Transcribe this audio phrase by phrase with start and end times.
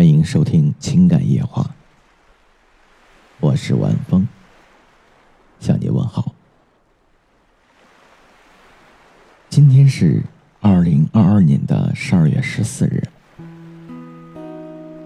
[0.00, 1.62] 欢迎收听《情感夜话》，
[3.38, 4.26] 我是晚风，
[5.58, 6.34] 向你问好。
[9.50, 10.22] 今天是
[10.62, 13.02] 二零二二年的十二月十四日，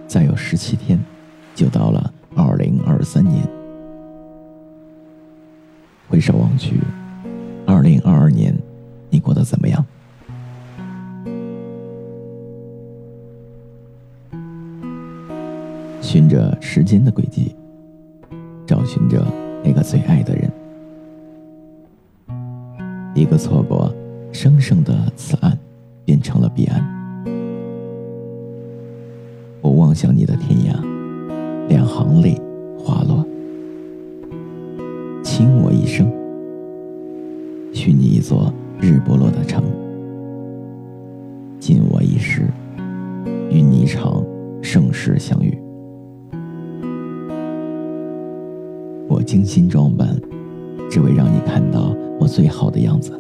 [0.07, 1.05] 再有十七天
[1.57, 3.45] 就到了二零二三年。
[6.09, 6.79] 回首望去，
[7.67, 8.57] 二零二二年
[9.11, 9.85] 你过得怎么样？
[16.05, 17.57] 循着时间的轨迹，
[18.67, 19.27] 找寻着
[19.65, 20.53] 那个最爱的人。
[23.15, 23.91] 一个错过，
[24.31, 25.59] 生生的此岸
[26.05, 26.85] 变成了彼岸。
[29.63, 32.39] 我望向你的天涯，两行泪
[32.79, 33.27] 滑落，
[35.23, 36.07] 倾我一生，
[37.73, 39.65] 许你一座日不落的城，
[41.59, 42.43] 尽我一世，
[43.51, 44.23] 与你一场
[44.63, 45.44] 盛世相遇。
[49.15, 50.21] 我精心装扮，
[50.91, 53.13] 只为让你看到我最好的样子。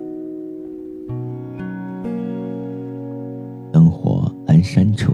[3.70, 5.12] 灯火阑珊处，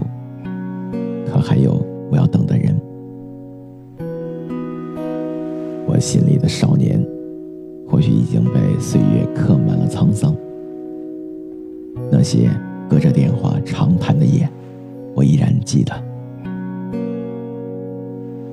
[1.27, 1.79] 可还有
[2.09, 2.75] 我要等的人？
[5.85, 6.99] 我心里的少年，
[7.87, 10.35] 或许已经被岁月刻满了沧桑。
[12.11, 12.49] 那些
[12.89, 14.49] 隔着电话长谈的夜，
[15.13, 15.93] 我依然记得。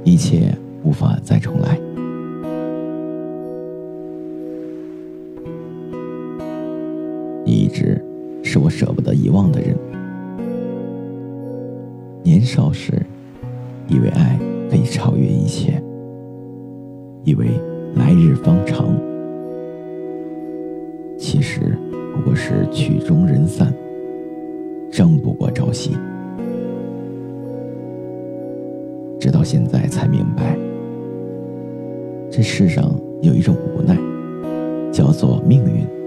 [0.05, 0.55] 一切
[0.85, 1.88] 无法再重来。
[9.29, 9.77] 遗忘的人。
[12.23, 12.95] 年少时，
[13.87, 14.39] 以为爱
[14.71, 15.83] 可以超越一切，
[17.25, 17.49] 以为
[17.95, 18.87] 来日方长，
[21.19, 21.77] 其实
[22.15, 23.71] 不过是曲终人散，
[24.91, 25.91] 争不过朝夕。
[29.21, 30.57] 直到现在才明白，
[32.31, 33.95] 这世上有一种无奈，
[34.91, 35.98] 叫做命运。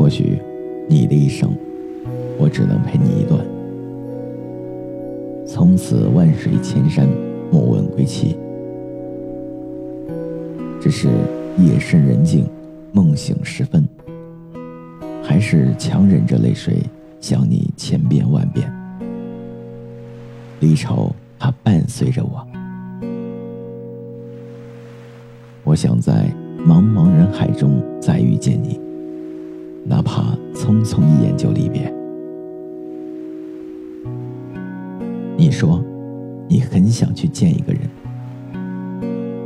[0.00, 0.40] 或许，
[0.88, 1.54] 你的一生，
[2.38, 3.38] 我只能陪你一段。
[5.46, 7.06] 从此万水千山，
[7.52, 8.34] 莫问归期。
[10.80, 11.06] 只是
[11.58, 12.48] 夜深人静，
[12.92, 13.86] 梦醒时分，
[15.22, 16.78] 还是强忍着泪水
[17.20, 18.72] 想你千遍万遍。
[20.60, 22.46] 离愁它伴随着我，
[25.62, 26.26] 我想在
[26.66, 28.80] 茫茫人海中再遇见你。
[29.84, 31.92] 哪怕匆匆一眼就离别。
[35.36, 35.82] 你说，
[36.48, 37.80] 你很想去见一个人，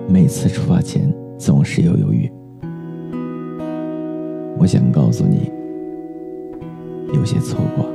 [0.08, 2.30] 每次出发前总是有犹豫。
[4.58, 5.50] 我想告诉你，
[7.14, 7.86] 有些错过，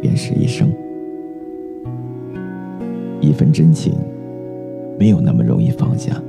[0.00, 0.72] 便是一生。
[3.20, 3.92] 一份真情，
[4.98, 6.20] 没有那么容易放下。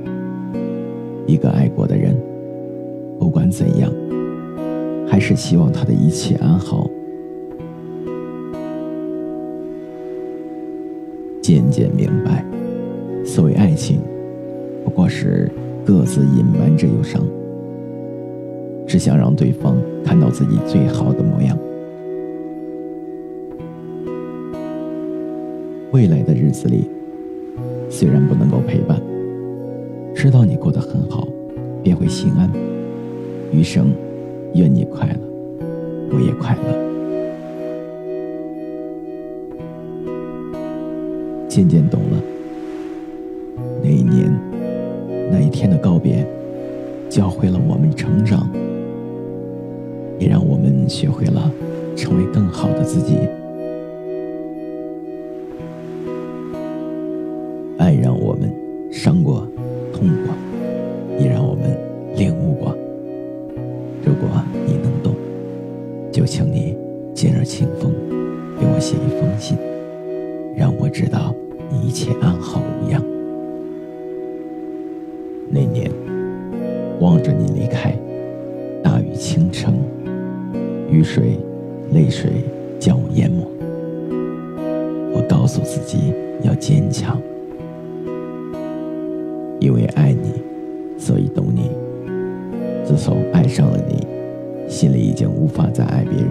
[1.26, 2.14] 一个爱过的人，
[3.18, 3.90] 不管怎样。
[5.12, 6.88] 还是希望他的一切安好。
[11.42, 12.42] 渐渐明白，
[13.22, 14.00] 所谓爱情，
[14.82, 15.52] 不过是
[15.84, 17.22] 各自隐瞒着忧伤，
[18.86, 21.58] 只想让对方看到自己最好的模样。
[25.90, 26.88] 未来的日子里，
[27.90, 28.98] 虽然不能够陪伴，
[30.14, 31.28] 知道你过得很好，
[31.82, 32.50] 便会心安。
[33.52, 33.88] 余生。
[34.54, 35.18] 愿你快乐，
[36.12, 36.82] 我也快乐。
[41.48, 42.22] 渐渐懂了，
[43.82, 44.32] 那一年，
[45.30, 46.26] 那一天的告别，
[47.08, 48.48] 教会了我们成长，
[50.18, 51.52] 也让我们学会了
[51.94, 53.16] 成为更好的自己。
[57.78, 58.50] 爱让我们
[58.90, 59.46] 伤过、
[77.02, 77.92] 望着你离开，
[78.80, 79.74] 大雨倾城，
[80.88, 81.36] 雨水、
[81.92, 82.30] 泪水
[82.78, 83.44] 将我淹没。
[85.12, 86.14] 我告诉自己
[86.44, 87.20] 要坚强，
[89.58, 90.40] 因为爱你，
[90.96, 91.72] 所以懂你。
[92.84, 94.06] 自从爱上了你，
[94.68, 96.30] 心里已经无法再爱别人。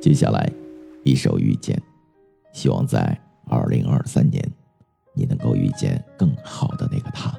[0.00, 0.50] 接下来，
[1.04, 1.76] 一首《遇见》，
[2.52, 3.16] 希望在
[3.46, 4.44] 二零二三年，
[5.12, 7.38] 你能够遇见更好的那个他。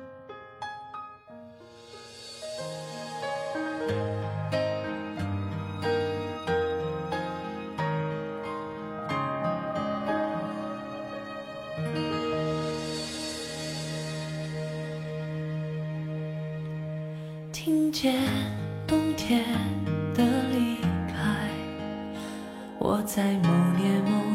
[17.51, 18.15] 听见
[18.87, 19.45] 冬天
[20.15, 20.77] 的离
[21.07, 21.47] 开
[22.79, 24.30] 我在某年某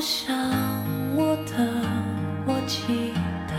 [0.00, 0.34] 我想，
[1.14, 1.60] 我等，
[2.46, 3.12] 我期
[3.46, 3.52] 待，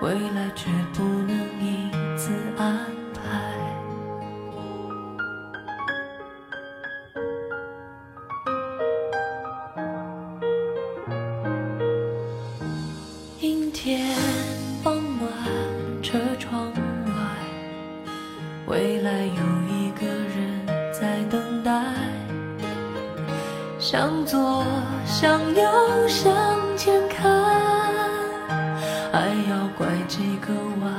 [0.00, 1.30] 未来却不能
[1.60, 2.74] 一次安
[3.12, 3.20] 排。
[13.40, 14.16] 阴天
[23.90, 24.62] 向左，
[25.06, 25.62] 向右，
[26.06, 26.30] 向
[26.76, 27.32] 前看，
[29.12, 30.52] 爱要拐几个
[30.82, 30.92] 弯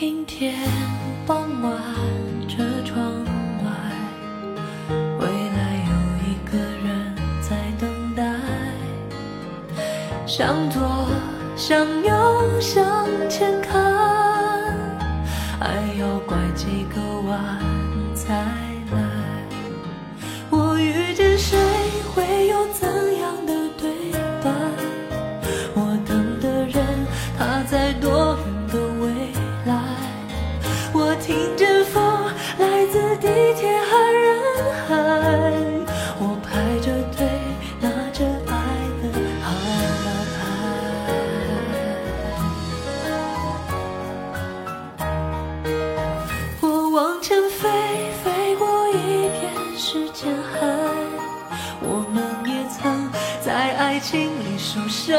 [0.00, 0.52] 阴天
[1.24, 1.72] 傍晚，
[2.48, 2.98] 车窗
[3.62, 3.70] 外，
[5.20, 5.92] 未来有
[6.26, 8.24] 一个人在等待。
[10.26, 10.82] 向左，
[11.54, 13.93] 向右，向前看，
[31.26, 32.02] 听见风
[32.58, 34.22] 来自地铁和人
[34.86, 34.92] 海，
[36.20, 37.26] 我排着队
[37.80, 38.52] 拿着爱
[39.00, 39.04] 的
[39.40, 39.46] 号
[40.04, 40.36] 码牌。
[46.60, 47.62] 我往前飞，
[48.22, 48.92] 飞过一
[49.30, 49.40] 片
[49.78, 50.60] 时间海，
[51.80, 53.10] 我们也曾
[53.40, 55.18] 在爱情里受伤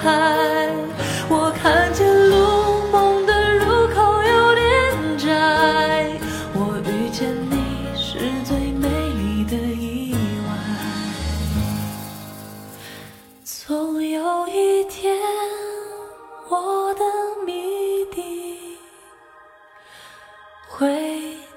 [0.00, 0.69] 害。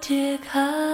[0.04, 0.93] 解开。